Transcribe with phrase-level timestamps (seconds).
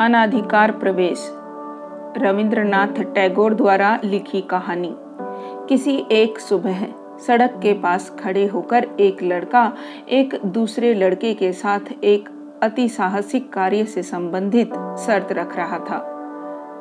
[0.00, 1.30] अनाधिकार प्रवेश।
[2.18, 4.94] रविंद्रनाथ टैगोर द्वारा लिखी कहानी।
[5.68, 6.86] किसी एक सुबह
[7.26, 9.72] सड़क के पास खड़े होकर एक लड़का
[10.08, 12.28] एक दूसरे लड़के के साथ एक
[12.62, 14.74] अति साहसिक कार्य से संबंधित
[15.06, 16.00] शर्त रख रहा था।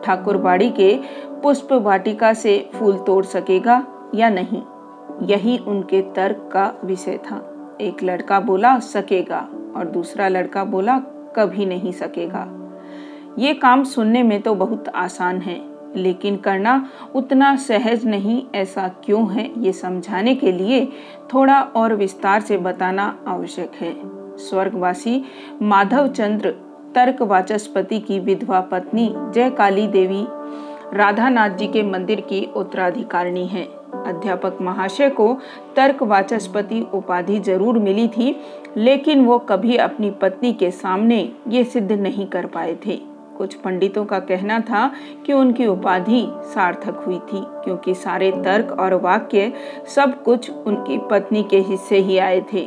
[0.05, 1.00] ठाकुरबाड़ी के
[1.43, 3.84] पुष्प वाटिका से फूल तोड़ सकेगा
[4.16, 4.61] या नहीं,
[5.21, 7.41] यही उनके तर्क का विषय था।
[7.82, 10.98] एक लड़का बोला, सकेगा, और दूसरा लड़का बोला,
[11.36, 12.62] कभी नहीं सकेगा।
[13.39, 15.59] ये काम सुनने में तो बहुत आसान है,
[15.95, 16.76] लेकिन करना
[17.16, 20.85] उतना सहज नहीं ऐसा क्यों है, ये समझाने के लिए
[21.34, 23.95] थोड़ा और विस्तार से बताना आवश्यक है।
[24.39, 25.23] स्वर्गवासी
[25.61, 26.49] माधव चंद्र
[26.95, 30.25] तर्क वाचस्पति की विधवा पत्नी जय काली देवी,
[30.94, 33.63] राधानाथ जी के मंदिर की उत्तराधिकारिणी है।
[34.08, 35.34] अध्यापक महाशय को
[35.75, 38.36] तर्क वाचस्पति उपाधि ज़रूर मिली थी,
[38.77, 41.20] लेकिन वो कभी अपनी पत्नी के सामने
[41.50, 43.00] ये सिद्ध नहीं कर पाए थे।
[43.34, 44.92] कुछ पंडितों का कहना था
[45.26, 49.52] कि उनकी उपाधि सार्थक हुई थी, क्योंकि सारे तर्क और वाक्य
[49.95, 52.66] सब कुछ उनकी पत्नी के हिस्से ही आए थे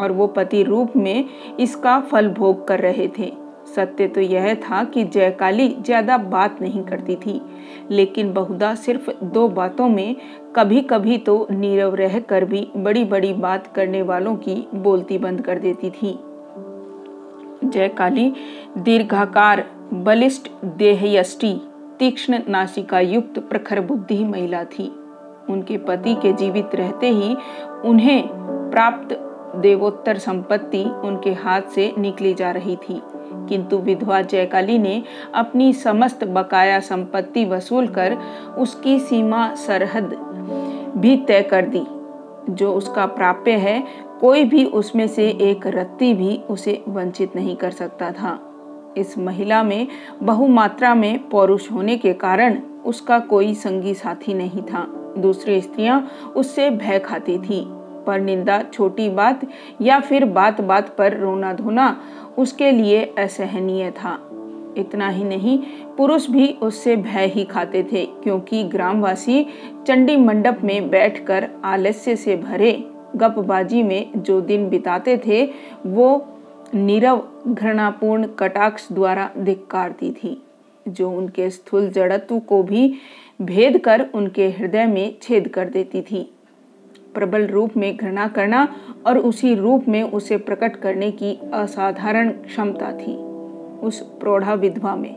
[0.00, 1.28] और वो पति रूप में
[1.60, 3.32] इसका फल भोग कर रहे थे।
[3.66, 7.40] सत्य तो यह था कि जयकाली ज़्यादा बात नहीं करती थी,
[7.90, 10.16] लेकिन बहुधा सिर्फ़ दो बातों में
[10.56, 15.40] कभी कभी तो नीरव रह कर भी बड़ी बड़ी बात करने वालों की बोलती बंद
[15.40, 16.18] कर देती थी।
[17.64, 18.32] जयकाली,
[18.78, 21.60] दीर्घाकार, बलिष्ठ, देहयष्टि,
[21.98, 24.92] तीक्ष्ण नासिका युक्त प्रखर बुद्धि महिला थी।
[25.50, 27.36] उनके पति के जीवित रहते ही
[27.84, 28.28] उन्हें
[28.70, 29.14] प्राप्त
[29.56, 33.02] देवोत्तर संपत्ति उनके हाथ से निकली जा रही थी।
[33.48, 35.02] किंतु विधवा जयकाली ने
[35.34, 38.16] अपनी समस्त बकाया संपत्ति वसूल कर
[38.58, 40.14] उसकी सीमा सरहद
[40.96, 41.82] भी तय कर दी,
[42.50, 43.84] जो उसका प्राप्य है
[44.20, 48.38] कोई भी उसमें से एक रत्ती भी उसे वंचित नहीं कर सकता था।
[48.96, 49.86] इस महिला में
[50.22, 54.84] बहुमात्रा में पौरुष होने के कारण उसका कोई संगी साथी नहीं था।
[55.18, 57.64] दूसरी स्त्रियाँ उससे भय खाती थी,
[58.06, 59.40] पर निंदा, छोटी बात
[59.82, 61.96] या फिर बात बात पर रोना धोना
[62.38, 64.18] उसके लिए असहनीय था।
[64.76, 65.58] इतना ही नहीं,
[65.96, 69.46] पुरुष भी उससे भय ही खाते थे, क्योंकि ग्रामवासी
[69.86, 72.72] चंडी मंडप में बैठकर आलस्य से भरे
[73.16, 75.44] गपबाजी में जो दिन बिताते थे,
[75.86, 76.26] वो
[76.74, 80.42] नीरव घृणापूर्ण कटाक्ष द्वारा धिक्कारती थी,
[80.88, 82.94] जो उनके स्थूल जड़त्व को भी
[83.42, 86.30] भेद कर उनके हृदय में छेद कर देती थी।
[87.14, 88.66] प्रबल रूप में घृणा करना
[89.06, 93.16] और उसी रूप में उसे प्रकट करने की असाधारण क्षमता थी
[93.82, 95.16] उस प्रौढ़ा विधवा में।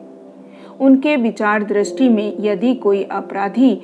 [0.79, 3.81] उनके विचार दृष्टि में यदि कोई अपराधी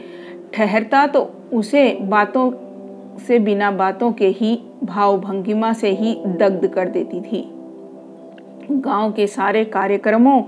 [0.54, 1.22] ठहरता तो
[1.54, 2.52] उसे बातों
[3.20, 7.52] से बिना बातों के ही भाव भंगिमा से ही दग्ध कर देती थी।
[8.72, 10.44] गाँव के सारे कार्यक्रमों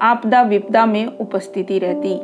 [0.00, 2.14] आपदा विपदा में उपस्थिति रहती।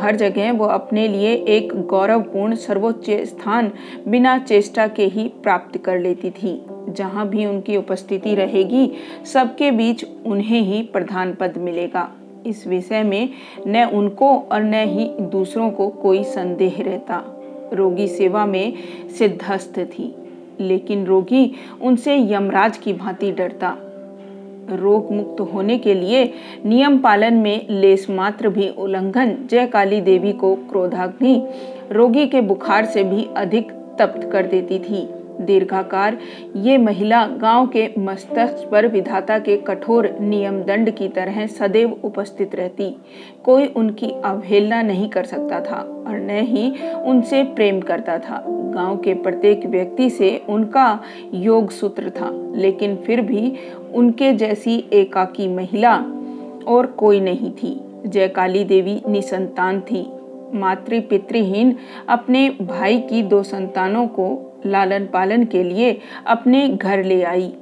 [0.00, 3.72] हर जगह वो अपने लिए एक गौरवपूर्ण सर्वोच्च स्थान
[4.08, 8.92] बिना चेष्टा के ही प्राप्त कर लेती थी। जहाँ भी उनकी उपस्थिति रहेगी,
[9.24, 12.10] सबके बीच उन्हें ही प्रधान पद मिलेगा।
[12.46, 13.28] इस विषय में
[13.66, 17.37] न उनको और न ही दूसरों को कोई संदेह रहता।
[17.72, 18.72] रोगी सेवा में
[19.18, 20.14] सिद्धस्त थी,
[20.60, 21.50] लेकिन रोगी
[21.82, 23.76] उनसे यमराज की भांति डरता।
[24.70, 26.24] रोग मुक्त होने के लिए
[26.64, 31.42] नियम पालन में लेस मात्र भी उल्लंघन जय काली देवी को क्रोधाग्नि
[31.92, 35.06] रोगी के बुखार से भी अधिक तप्त कर देती थी।
[35.40, 36.18] दीर्घाकार।
[36.56, 42.54] ये महिला गाँव के मस्तक पर विधाता के कठोर नियम दंड की तरह सदैव उपस्थित
[42.54, 42.94] रहती।
[43.44, 46.72] कोई उनकी अवहेलना नहीं कर सकता था और न ही
[47.04, 51.00] उनसे प्रेम करता था। गाँव के प्रत्येक व्यक्ति से उनका
[51.34, 53.52] योग सूत्र था, लेकिन फिर भी
[53.94, 55.96] उनके जैसी एकाकी महिला
[56.66, 60.06] और कोई नहीं थी। जयकाली देवी निसंतान थी।
[60.54, 61.74] मातृ पितृहीन
[62.08, 67.52] अपने भाई की दो संतानों को लालन पालन के लिए अपने घर ले आई।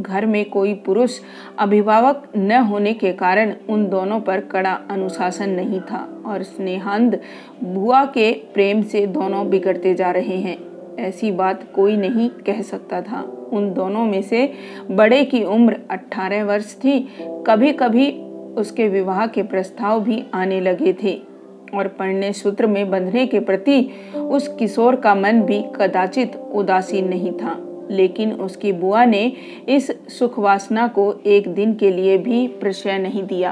[0.00, 1.20] घर में कोई पुरुष
[1.58, 7.20] अभिभावक न होने के कारण उन दोनों पर कड़ा अनुशासन नहीं था और स्नेहांद
[7.64, 10.58] बुआ के प्रेम से दोनों बिगड़ते जा रहे हैं।
[10.96, 14.52] ऐसी बात कोई नहीं कह सकता था। उन दोनों में से
[14.90, 18.12] बड़े की उम्र 18 वर्ष थी। कभी कभी
[18.56, 21.35] उसके विवाह के प्रस्ताव भी आने लगे थे।
[21.76, 27.32] और पढ़ने सूत्र में बंधने के प्रति उस किशोर का मन भी कदाचित उदासीन नहीं
[27.32, 29.32] था। लेकिन उसकी बुआ ने
[29.68, 33.50] इस सुखवासना को एक दिन के लिए भी प्रशय नहीं दिया।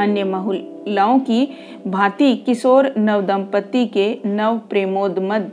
[0.00, 1.48] अन्य महिलाओं की
[1.86, 5.52] भांति किशोर नव दंपति के नव प्रेमोदमद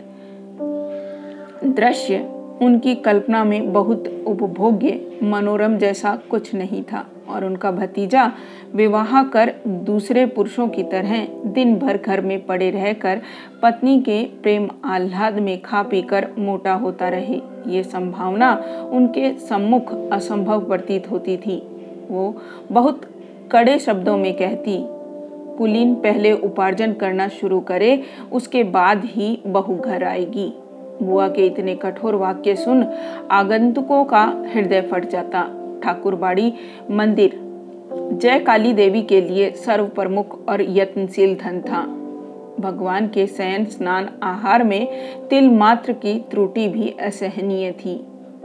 [1.64, 8.32] दृश्य उनकी कल्पना में बहुत उपभोग्य मनोरम जैसा कुछ नहीं था और उनका भतीजा
[8.76, 13.22] विवाह कर दूसरे पुरुषों की तरह दिन भर घर में पड़े रहकर
[13.62, 18.54] पत्नी के प्रेम आह्लाद में खा पीकर मोटा होता रहे। ये संभावना
[18.92, 21.58] उनके सम्मुख असंभव प्रतीत होती थी।
[22.10, 22.36] वो
[22.72, 23.02] बहुत
[23.52, 24.78] कड़े शब्दों में कहती,
[25.58, 30.54] पुलिन पहले उपार्जन करना शुरू करे, उसके बाद ही बहू घर आएगी।
[31.02, 32.86] बुआ के इतने कठोर वाक्य सुन
[33.32, 35.44] आगंतुकों का हृदय फट जाता।
[35.84, 36.54] ठाकुरबाड़ी
[36.92, 37.40] मंदिर,
[38.14, 41.86] जय काली देवी के लिए सर्व प्रमुख और यत्नशील धन था।
[42.60, 44.88] भगवान के शयन स्नान आहार में
[45.30, 47.96] तिल मात्र की त्रुटि भी असहनीय थी।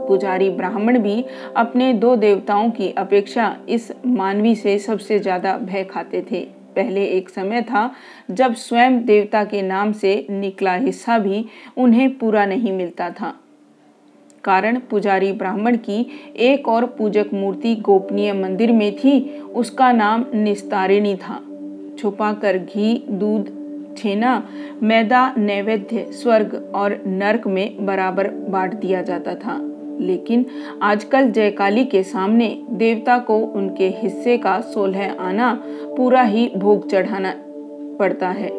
[0.07, 1.23] पुजारी ब्राह्मण भी
[1.57, 7.29] अपने दो देवताओं की अपेक्षा इस मानवी से सबसे ज़्यादा भय खाते थे। पहले एक
[7.29, 7.91] समय था
[8.31, 11.45] जब स्वयं देवता के नाम से निकला हिस्सा भी
[11.77, 13.33] उन्हें पूरा नहीं मिलता था।
[14.43, 16.05] कारण पुजारी ब्राह्मण की
[16.37, 21.41] एक और पूजक मूर्ति गोपनीय मंदिर में थी, उसका नाम निस्तारिणी था।
[21.99, 23.51] छुपा कर घी, दूध,
[23.97, 24.49] छेना,
[24.83, 29.70] मैदा, नैवेद्य, स्वर्ग और नरक में बराबर बांट दिया जाता था।
[30.01, 30.45] लेकिन
[30.81, 35.63] आजकल जयकाली के सामने देवता को उनके हिस्से का सोलह आना
[35.97, 37.33] पूरा ही भोग चढ़ाना
[37.99, 38.49] पड़ता है।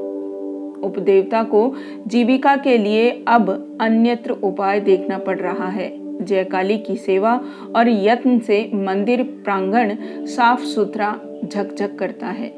[0.82, 1.74] उपदेवता को
[2.06, 5.90] जीविका के लिए अब अन्यत्र उपाय देखना पड़ रहा है।
[6.24, 7.40] जयकाली की सेवा
[7.76, 9.96] और यत्न से मंदिर प्रांगण
[10.26, 12.52] साफ़ सुथरा झकझक करता है।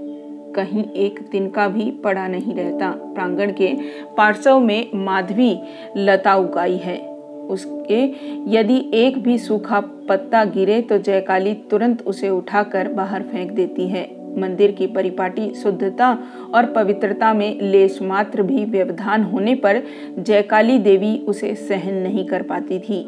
[0.53, 3.75] कहीं एक दिन का भी पड़ा नहीं रहता। प्रांगण के
[4.17, 5.59] पार्श्व में माधवी
[5.97, 7.14] लता उगाई है।
[7.51, 8.03] उसके
[8.51, 14.05] यदि एक भी सूखा पत्ता गिरे तो जयकाली तुरंत उसे उठाकर बाहर फेंक देती है।
[14.41, 16.11] मंदिर की परिपाटी शुद्धता
[16.55, 19.83] और पवित्रता में लेश मात्र भी व्यवधान होने पर
[20.19, 23.05] जयकाली देवी उसे सहन नहीं कर पाती थी।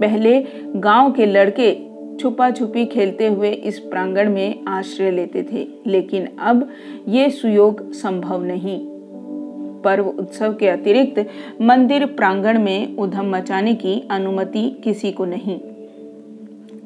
[0.00, 0.38] पहले
[0.76, 1.72] गाँव के लड़के
[2.20, 6.68] छुपा छुपी खेलते हुए इस प्रांगण में आश्रय लेते थे, लेकिन अब
[7.08, 8.78] ये सुयोग संभव नहीं।
[9.84, 11.26] पर्व उत्सव के अतिरिक्त
[11.60, 15.58] मंदिर प्रांगण में उधम मचाने की अनुमति किसी को नहीं।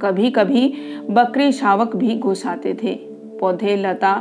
[0.02, 0.72] कभी कभी
[1.10, 2.94] बकरी शावक भी घुस आते थे।
[3.40, 4.14] पौधे, लता,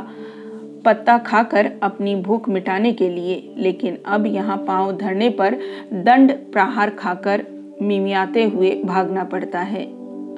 [0.84, 5.54] पत्ता खाकर अपनी भूख मिटाने के लिए, लेकिन अब यहाँ पाँव धरने पर
[5.92, 7.44] दंड प्रहार खाकर
[7.82, 9.84] मिमियाते हुए भागना पड़ता है।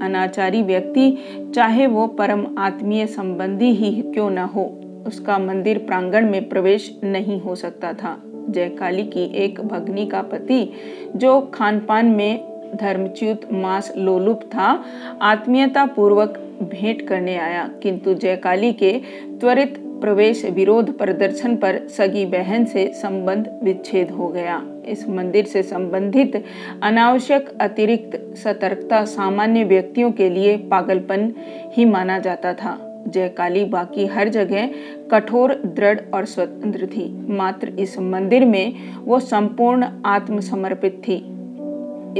[0.00, 1.10] अनाचारी व्यक्ति,
[1.54, 4.64] चाहे वो परम आत्मीय संबंधी ही क्यों न हो,
[5.06, 8.16] उसका मंदिर प्रांगण में प्रवेश नहीं हो सकता था।
[8.52, 10.72] जयकाली की एक भगनी का पति,
[11.16, 14.84] जो खानपान में धर्मच्युत मास लोलुप था
[15.22, 16.28] आत्मीयता पूर्वक
[16.62, 19.00] भेंट करने आया। किंतु जयकाली के
[19.40, 25.62] त्वरित प्रवेश विरोध प्रदर्शन पर सगी बहन से संबंध विच्छेद हो गया। इस मंदिर से
[25.62, 26.44] संबंधित
[26.82, 31.32] अनावश्यक अतिरिक्त सतर्कता सामान्य व्यक्तियों के लिए पागलपन
[31.76, 34.70] ही माना जाता था। जयकाली बाकी हर जगह
[35.10, 41.16] कठोर, दृढ़ और स्वतंत्र थी। मात्र इस मंदिर में वो संपूर्ण आत्मसमर्पित थी।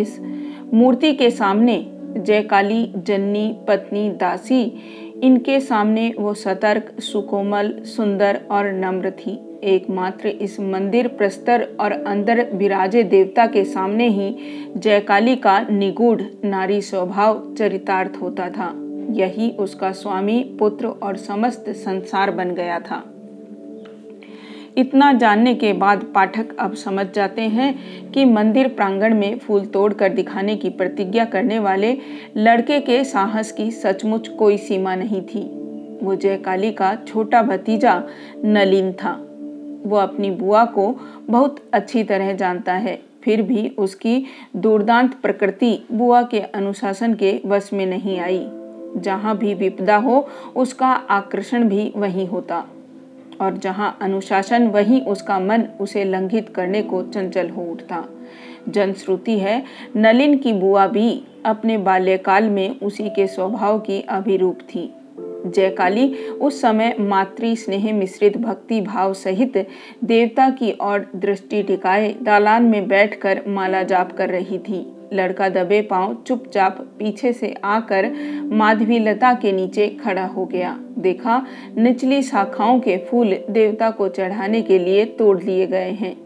[0.00, 0.20] इस
[0.74, 1.86] मूर्ति के सामने
[2.16, 4.62] जयकाली, जन्नी, पत्नी, दासी,
[5.22, 12.50] इनके सामने वो सतर्क, सुकोमल, सुंदर और नम्र थी। एकमात्र इस मंदिर प्रस्तर और अंदर
[12.54, 14.36] विराजे देवता के सामने ही
[14.76, 22.30] जयकाली का निगूढ़ नारी स्वभाव चरितार्थ होता था। यही उसका स्वामी, पुत्र और समस्त संसार
[22.30, 23.02] बन गया था।
[24.78, 29.92] इतना जानने के बाद पाठक अब समझ जाते हैं कि मंदिर प्रांगण में फूल तोड़
[29.92, 31.96] कर दिखाने की प्रतिज्ञा करने वाले
[32.36, 35.42] लड़के के साहस की सचमुच कोई सीमा नहीं थी।
[36.02, 38.02] वो जयकाली का छोटा भतीजा
[38.44, 39.12] नलिन था।
[39.86, 40.94] वो अपनी बुआ को
[41.26, 44.24] बहुत अच्छी तरह जानता है, फिर भी उसकी
[44.56, 48.46] दुर्दांत प्रकृति बुआ के अनुशासन के वश में नहीं आई।
[48.96, 52.64] जहाँ भी विपदा हो, उसका आकर्षण भी वही होता।
[53.40, 58.04] और जहाँ अनुशासन, वही उसका मन उसे लंघित करने को चंचल हो उठता।
[58.68, 59.62] जनश्रुति है,
[59.96, 64.94] नलिन की बुआ भी अपने बाल्यकाल में उसी के स्वभाव की अभिरूप थी।
[65.46, 69.66] जयकाली। उस समय मातृ स्नेह मिश्रित भक्ति भाव सहित
[70.04, 75.82] देवता की ओर दृष्टि टिकाए। दालान में बैठकर माला जाप कर रही थी। लड़का दबे
[75.82, 78.10] पाँव चुपचाप पीछे से आकर
[78.44, 84.62] माधवी लता के नीचे खड़ा हो गया। देखा, निचली शाखाओं के फूल देवता को चढ़ाने
[84.62, 86.16] के लिए तोड़ लिए गए हैं।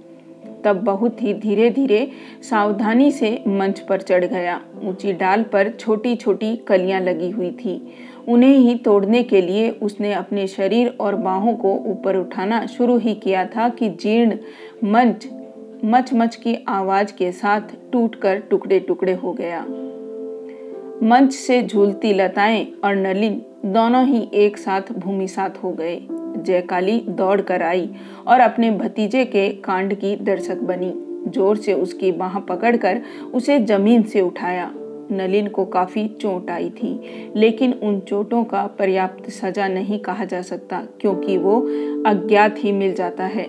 [0.64, 2.10] तब बहुत ही धीरे धीरे
[2.50, 7.80] सावधानी से मंच पर चढ़ गया। ऊँची डाल पर छोटी छोटी कलियाँ लगी हुई थी।
[8.28, 13.14] उन्हें ही तोड़ने के लिए उसने अपने शरीर और बाहों को ऊपर उठाना शुरू ही
[13.14, 14.38] किया था कि जीर्ण
[14.84, 15.28] मंच
[15.84, 17.60] मच मच की आवाज़ के साथ
[17.92, 19.60] टूटकर टुकड़े टुकड़े हो गया।
[21.02, 25.98] मंच से झूलती लताएँ और नलिन दोनों ही एक साथ भूमि साथ हो गए।
[26.36, 27.88] जयकाली दौड़ कर आई
[28.26, 30.92] और अपने भतीजे के कांड की दर्शक बनी।
[31.30, 33.00] ज़ोर से उसकी बाह पकड़कर
[33.34, 34.70] उसे ज़मीन से उठाया।
[35.12, 40.42] नलिन को काफ़ी चोट आई थी, लेकिन उन चोटों का पर्याप्त सजा नहीं कहा जा
[40.42, 41.60] सकता, क्योंकि वो
[42.06, 43.46] अज्ञात ही मिल जाता है।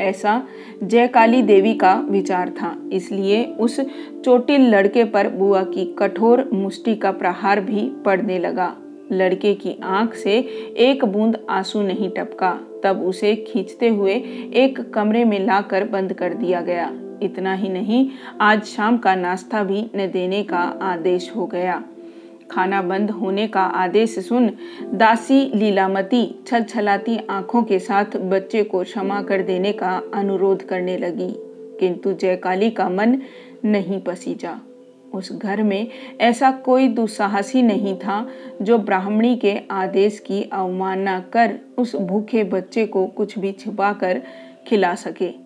[0.00, 0.42] ऐसा
[0.82, 3.80] जयकाली देवी का विचार था, इसलिए उस
[4.24, 8.74] चोटिल लड़के पर बुआ की कठोर मुष्टि का प्रहार भी पड़ने लगा।
[9.12, 10.36] लड़के की आँख से
[10.78, 12.52] एक बूंद आँसू नहीं टपका,
[12.84, 14.14] तब उसे खींचते हुए
[14.54, 16.86] एक कमरे में लाकर बंद कर दिया गया।
[17.22, 18.08] इतना ही नहीं,
[18.40, 21.82] आज शाम का नाश्ता भी न देने का आदेश हो गया।
[22.50, 24.50] खाना बंद होने का आदेश सुन
[24.94, 30.96] दासी लीलामती छल छलाती आँखों के साथ बच्चे को क्षमा कर देने का अनुरोध करने
[30.98, 31.34] लगी।
[31.80, 33.20] किंतु जयकाली का मन
[33.64, 34.60] नहीं पसीजा
[35.14, 35.88] उस घर में
[36.20, 38.28] ऐसा कोई दुस्साहसी नहीं था
[38.62, 44.22] जो ब्राह्मणी के आदेश की अवमानना कर उस भूखे बच्चे को कुछ भी छिपाकर
[44.66, 45.45] खिला सके।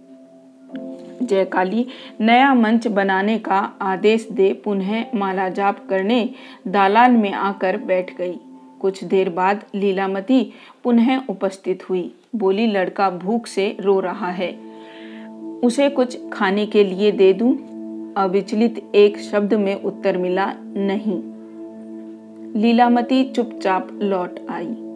[1.22, 1.86] जयकाली
[2.20, 6.30] नया मंच बनाने का आदेश दे पुनः माला जाप करने
[6.68, 8.34] दालान में आकर बैठ गई।
[8.80, 10.52] कुछ देर बाद लीलामती
[10.84, 14.58] पुनः उपस्थित हुई। बोली, लड़का भूख से रो रहा है।
[15.62, 17.70] उसे कुछ खाने के लिए दे दूँ?
[18.14, 21.22] अविचलित एक शब्द में उत्तर मिला, नहीं।
[22.62, 24.89] लीलामती चुपचाप लौट आई।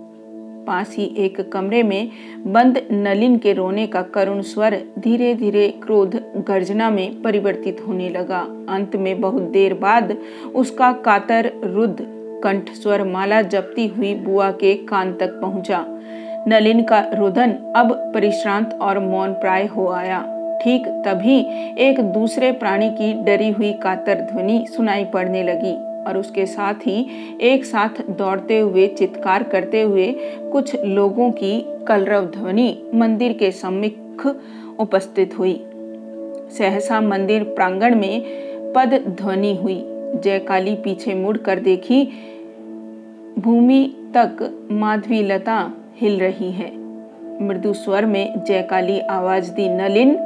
[0.66, 2.10] पास ही एक कमरे में
[2.46, 6.16] बंद नलिन के रोने का करुण स्वर धीरे धीरे क्रोध
[6.48, 10.16] गर्जना में परिवर्तित होने लगा। अंत में बहुत देर बाद
[10.54, 11.96] उसका कातर रुद्ध
[12.44, 15.84] कंठ स्वर माला जपती हुई बुआ के कान तक पहुँचा।
[16.48, 20.20] नलिन का रुदन अब परिश्रांत और मौन प्राय हो आया।
[20.64, 21.38] ठीक तभी
[21.78, 25.72] एक दूसरे प्राणी की डरी हुई कातर ध्वनि सुनाई पड़ने लगी।
[26.06, 27.06] और उसके साथ ही
[27.40, 30.12] एक साथ दौड़ते हुए, चित्कार करते हुए
[30.52, 34.26] कुछ लोगों की कलरव ध्वनि मंदिर के सम्मुख
[34.78, 35.64] उपस्थित हुई।
[36.50, 38.22] सहसा मंदिर प्रांगण में
[38.72, 39.82] पद ध्वनि हुई।
[40.14, 42.04] जयकाली पीछे मुड़ कर देखी,
[43.38, 46.70] भूमि तक माधवी लता हिल रही है।
[47.42, 50.16] मृदु स्वर में जयकाली आवाज़ दी, नलिन,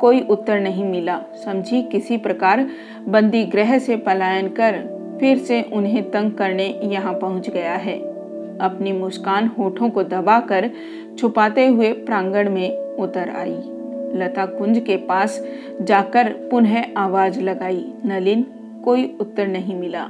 [0.00, 2.68] कोई उत्तर नहीं मिला। समझी किसी प्रकार
[3.08, 7.98] बंदी ग्रह से पलायन कर फिर से उन्हें तंग करने यहाँ पहुँच गया है।
[8.58, 10.70] अपनी मुस्कान होठों को दबाकर
[11.18, 13.56] छुपाते हुए प्रांगण में उतर आई।
[14.14, 15.46] लता कुंज के पास
[15.82, 18.46] जाकर पुनः आवाज़ लगाई। नलिन,
[18.84, 20.08] कोई उत्तर नहीं मिला।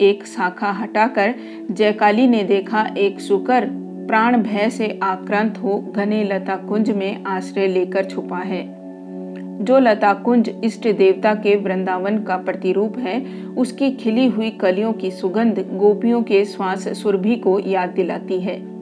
[0.00, 1.34] एक शाखा हटाकर
[1.70, 3.68] जयकाली ने देखा एक सुकर
[4.08, 8.75] प्राण भय से आक्रांत हो घने लता कुंज में आश्रय लेकर छुपा है।
[9.60, 15.10] जो लता कुंज इष्ट देवता के वृंदावन का प्रतिरूप है, उसकी खिली हुई कलियों की
[15.10, 18.76] सुगंध गोपियों के श्वास सुरभि को याद दिलाती है।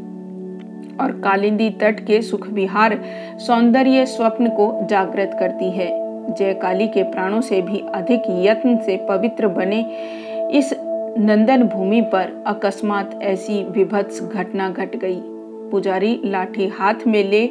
[1.00, 3.04] और कालिंदी तट के सुख विहार
[3.38, 6.04] सौंदर्य स्वप्न को जागृत करती है।
[6.35, 9.81] जय काली के प्राणों से भी अधिक यत्न से पवित्र बने
[10.52, 10.75] इस
[11.19, 15.21] नंदन भूमि पर अकस्मात ऐसी विभत्स घटना घट गई।
[15.71, 17.50] पुजारी लाठी हाथ में ले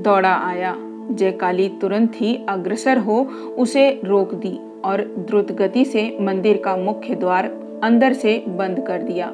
[0.00, 0.76] दौड़ा आया।
[1.10, 3.20] जयकाली तुरंत ही अग्रसर हो,
[3.58, 7.50] उसे रोक दी और द्रुत गति से मंदिर का मुख्य द्वार
[7.84, 9.32] अंदर से बंद कर दिया।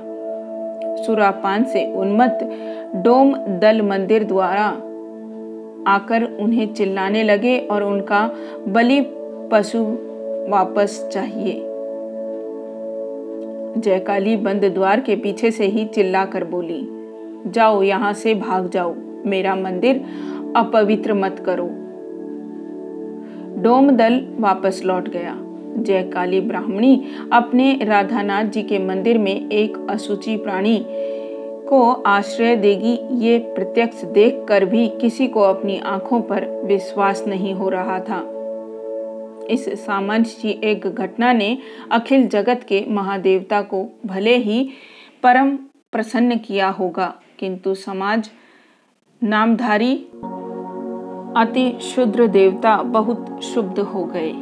[1.04, 2.44] सुरापान से उन्मत्त
[3.04, 4.66] डोम दल मंदिर द्वारा
[5.86, 8.28] आकर उन्हें चिल्लाने लगे और उनका
[8.68, 9.00] बलि
[9.52, 9.84] पशु
[10.50, 11.60] वापस चाहिए।
[13.76, 16.80] जयकाली बंद द्वार के पीछे से ही चिल्लाकर बोली,
[17.46, 18.94] जाओ यहाँ से भाग जाओ,
[19.26, 20.04] मेरा मंदिर
[20.56, 21.66] अपवित्र मत करो।
[23.62, 25.36] डोम दल वापस लौट गया।
[25.76, 30.84] जय काली ब्राह्मणी अपने राधानाथ जी के मंदिर में एक असुचि प्राणी
[31.68, 37.68] को आश्रय देगी। ये प्रत्यक्ष देखकर भी किसी को अपनी आँखों पर विश्वास नहीं हो
[37.68, 38.20] रहा था।
[39.50, 39.68] इस
[40.40, 41.58] की एक घटना ने
[41.92, 44.68] अखिल जगत के महादेवता को भले ही
[45.22, 45.56] परम
[45.92, 48.30] प्रसन्न किया होगा, किंतु समाज
[49.22, 49.94] नामधारी
[51.36, 54.32] अति शुद्र देवता बहुत शुद्ध हो गए।